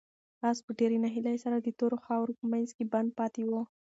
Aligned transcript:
آس 0.49 0.57
په 0.65 0.71
ډېرې 0.79 0.97
ناهیلۍ 1.03 1.37
سره 1.43 1.57
د 1.59 1.67
تورو 1.79 1.97
خاورو 2.05 2.37
په 2.39 2.45
منځ 2.51 2.69
کې 2.75 2.91
بند 2.93 3.09
پاتې 3.19 3.41
و. 3.49 3.51